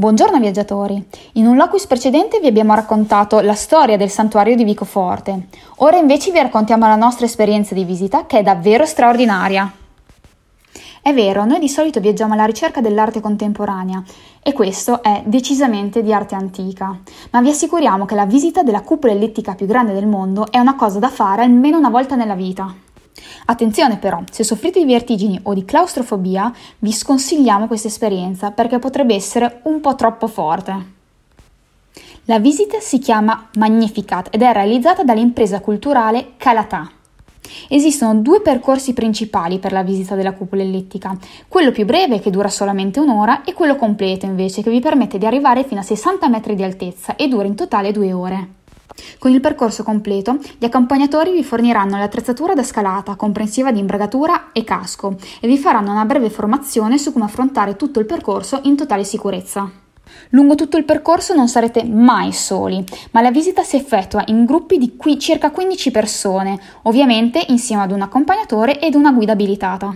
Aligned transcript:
Buongiorno 0.00 0.38
viaggiatori! 0.38 1.06
In 1.32 1.46
un 1.46 1.56
locus 1.56 1.86
precedente 1.86 2.40
vi 2.40 2.46
abbiamo 2.46 2.74
raccontato 2.74 3.40
la 3.40 3.52
storia 3.52 3.98
del 3.98 4.08
santuario 4.08 4.56
di 4.56 4.64
Vicoforte. 4.64 5.48
Ora 5.80 5.98
invece 5.98 6.30
vi 6.30 6.38
raccontiamo 6.38 6.86
la 6.86 6.96
nostra 6.96 7.26
esperienza 7.26 7.74
di 7.74 7.84
visita 7.84 8.24
che 8.24 8.38
è 8.38 8.42
davvero 8.42 8.86
straordinaria. 8.86 9.70
È 11.02 11.12
vero, 11.12 11.44
noi 11.44 11.58
di 11.58 11.68
solito 11.68 12.00
viaggiamo 12.00 12.32
alla 12.32 12.46
ricerca 12.46 12.80
dell'arte 12.80 13.20
contemporanea 13.20 14.02
e 14.42 14.54
questo 14.54 15.02
è 15.02 15.20
decisamente 15.26 16.02
di 16.02 16.14
arte 16.14 16.34
antica, 16.34 16.98
ma 17.32 17.42
vi 17.42 17.50
assicuriamo 17.50 18.06
che 18.06 18.14
la 18.14 18.24
visita 18.24 18.62
della 18.62 18.80
cupola 18.80 19.12
ellittica 19.12 19.54
più 19.54 19.66
grande 19.66 19.92
del 19.92 20.06
mondo 20.06 20.50
è 20.50 20.58
una 20.58 20.76
cosa 20.76 20.98
da 20.98 21.10
fare 21.10 21.42
almeno 21.42 21.76
una 21.76 21.90
volta 21.90 22.16
nella 22.16 22.34
vita. 22.34 22.74
Attenzione 23.46 23.98
però, 23.98 24.22
se 24.30 24.44
soffrite 24.44 24.80
di 24.80 24.90
vertigini 24.90 25.38
o 25.42 25.54
di 25.54 25.64
claustrofobia, 25.64 26.52
vi 26.78 26.92
sconsigliamo 26.92 27.66
questa 27.66 27.88
esperienza 27.88 28.50
perché 28.50 28.78
potrebbe 28.78 29.14
essere 29.14 29.60
un 29.64 29.80
po' 29.80 29.94
troppo 29.94 30.26
forte. 30.26 30.98
La 32.24 32.38
visita 32.38 32.78
si 32.80 32.98
chiama 32.98 33.48
Magnificat 33.56 34.28
ed 34.30 34.42
è 34.42 34.52
realizzata 34.52 35.02
dall'impresa 35.02 35.60
culturale 35.60 36.34
Calatà. 36.36 36.90
Esistono 37.68 38.20
due 38.20 38.40
percorsi 38.40 38.92
principali 38.92 39.58
per 39.58 39.72
la 39.72 39.82
visita 39.82 40.14
della 40.14 40.34
cupola 40.34 40.62
ellittica, 40.62 41.16
quello 41.48 41.72
più 41.72 41.84
breve 41.84 42.20
che 42.20 42.30
dura 42.30 42.48
solamente 42.48 43.00
un'ora 43.00 43.42
e 43.42 43.52
quello 43.52 43.76
completo 43.76 44.26
invece 44.26 44.62
che 44.62 44.70
vi 44.70 44.80
permette 44.80 45.18
di 45.18 45.26
arrivare 45.26 45.64
fino 45.64 45.80
a 45.80 45.84
60 45.84 46.28
metri 46.28 46.54
di 46.54 46.62
altezza 46.62 47.16
e 47.16 47.26
dura 47.26 47.46
in 47.46 47.56
totale 47.56 47.90
due 47.90 48.12
ore. 48.12 48.48
Con 49.18 49.30
il 49.30 49.40
percorso 49.40 49.82
completo, 49.82 50.38
gli 50.58 50.64
accompagnatori 50.64 51.32
vi 51.32 51.44
forniranno 51.44 51.98
l'attrezzatura 51.98 52.54
da 52.54 52.62
scalata, 52.62 53.16
comprensiva 53.16 53.72
di 53.72 53.78
imbragatura 53.78 54.52
e 54.52 54.64
casco, 54.64 55.16
e 55.40 55.46
vi 55.46 55.58
faranno 55.58 55.92
una 55.92 56.04
breve 56.04 56.30
formazione 56.30 56.98
su 56.98 57.12
come 57.12 57.24
affrontare 57.24 57.76
tutto 57.76 58.00
il 58.00 58.06
percorso 58.06 58.60
in 58.64 58.76
totale 58.76 59.04
sicurezza. 59.04 59.70
Lungo 60.30 60.54
tutto 60.54 60.76
il 60.76 60.84
percorso 60.84 61.34
non 61.34 61.48
sarete 61.48 61.84
mai 61.84 62.32
soli, 62.32 62.84
ma 63.12 63.20
la 63.20 63.30
visita 63.30 63.62
si 63.62 63.76
effettua 63.76 64.24
in 64.26 64.44
gruppi 64.44 64.78
di 64.78 64.96
qui 64.96 65.18
circa 65.18 65.50
15 65.50 65.90
persone, 65.90 66.58
ovviamente 66.82 67.44
insieme 67.48 67.82
ad 67.82 67.92
un 67.92 68.02
accompagnatore 68.02 68.80
ed 68.80 68.94
una 68.94 69.12
guida 69.12 69.32
abilitata. 69.32 69.94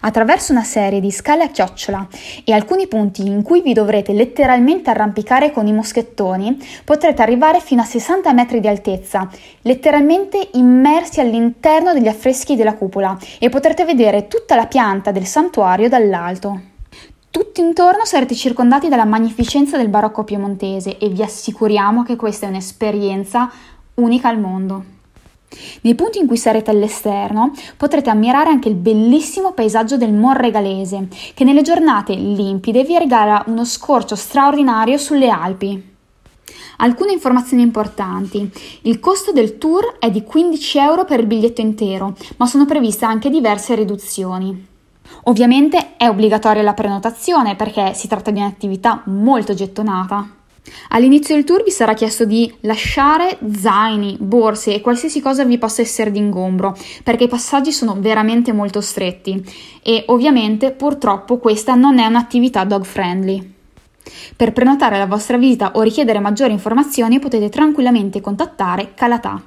Attraverso 0.00 0.52
una 0.52 0.64
serie 0.64 1.00
di 1.00 1.10
scale 1.10 1.44
a 1.44 1.48
chiocciola 1.48 2.06
e 2.44 2.52
alcuni 2.52 2.86
punti 2.86 3.26
in 3.26 3.42
cui 3.42 3.62
vi 3.62 3.72
dovrete 3.72 4.12
letteralmente 4.12 4.90
arrampicare 4.90 5.50
con 5.52 5.66
i 5.66 5.72
moschettoni, 5.72 6.56
potrete 6.84 7.22
arrivare 7.22 7.60
fino 7.60 7.82
a 7.82 7.84
60 7.84 8.32
metri 8.32 8.60
di 8.60 8.68
altezza, 8.68 9.28
letteralmente 9.62 10.50
immersi 10.54 11.20
all'interno 11.20 11.92
degli 11.92 12.08
affreschi 12.08 12.56
della 12.56 12.74
cupola 12.74 13.16
e 13.38 13.48
potrete 13.48 13.84
vedere 13.84 14.28
tutta 14.28 14.54
la 14.56 14.66
pianta 14.66 15.10
del 15.10 15.26
santuario 15.26 15.88
dall'alto. 15.88 16.60
Tutti 17.30 17.60
intorno 17.60 18.06
sarete 18.06 18.34
circondati 18.34 18.88
dalla 18.88 19.04
magnificenza 19.04 19.76
del 19.76 19.88
barocco 19.88 20.24
piemontese 20.24 20.96
e 20.96 21.10
vi 21.10 21.22
assicuriamo 21.22 22.02
che 22.02 22.16
questa 22.16 22.46
è 22.46 22.48
un'esperienza 22.48 23.50
unica 23.94 24.28
al 24.28 24.38
mondo. 24.38 24.95
Nei 25.82 25.94
punti 25.94 26.18
in 26.18 26.26
cui 26.26 26.36
sarete 26.36 26.70
all'esterno 26.70 27.52
potrete 27.76 28.10
ammirare 28.10 28.50
anche 28.50 28.68
il 28.68 28.74
bellissimo 28.74 29.52
paesaggio 29.52 29.96
del 29.96 30.12
Monregalese, 30.12 31.08
che 31.34 31.44
nelle 31.44 31.62
giornate 31.62 32.14
limpide 32.14 32.84
vi 32.84 32.98
regala 32.98 33.44
uno 33.46 33.64
scorcio 33.64 34.16
straordinario 34.16 34.98
sulle 34.98 35.28
Alpi. 35.28 35.94
Alcune 36.78 37.12
informazioni 37.12 37.62
importanti. 37.62 38.50
Il 38.82 39.00
costo 39.00 39.32
del 39.32 39.56
tour 39.56 39.96
è 39.98 40.10
di 40.10 40.22
15 40.22 40.78
euro 40.78 41.04
per 41.04 41.20
il 41.20 41.26
biglietto 41.26 41.62
intero, 41.62 42.14
ma 42.36 42.46
sono 42.46 42.66
previste 42.66 43.04
anche 43.04 43.30
diverse 43.30 43.74
riduzioni. 43.74 44.74
Ovviamente 45.24 45.96
è 45.96 46.08
obbligatoria 46.08 46.62
la 46.62 46.74
prenotazione 46.74 47.56
perché 47.56 47.94
si 47.94 48.08
tratta 48.08 48.30
di 48.30 48.40
un'attività 48.40 49.02
molto 49.06 49.54
gettonata. 49.54 50.28
All'inizio 50.88 51.34
del 51.34 51.44
tour 51.44 51.62
vi 51.62 51.70
sarà 51.70 51.94
chiesto 51.94 52.24
di 52.24 52.52
lasciare 52.60 53.38
zaini, 53.52 54.16
borse 54.20 54.74
e 54.74 54.80
qualsiasi 54.80 55.20
cosa 55.20 55.44
vi 55.44 55.58
possa 55.58 55.82
essere 55.82 56.10
d'ingombro, 56.10 56.76
perché 57.02 57.24
i 57.24 57.28
passaggi 57.28 57.72
sono 57.72 57.96
veramente 57.98 58.52
molto 58.52 58.80
stretti 58.80 59.42
e 59.82 60.04
ovviamente 60.08 60.72
purtroppo 60.72 61.38
questa 61.38 61.74
non 61.74 61.98
è 61.98 62.06
un'attività 62.06 62.64
dog 62.64 62.84
friendly. 62.84 63.54
Per 64.36 64.52
prenotare 64.52 64.98
la 64.98 65.06
vostra 65.06 65.36
visita 65.36 65.72
o 65.74 65.82
richiedere 65.82 66.20
maggiori 66.20 66.52
informazioni 66.52 67.18
potete 67.18 67.48
tranquillamente 67.48 68.20
contattare 68.20 68.92
Calatà 68.94 69.42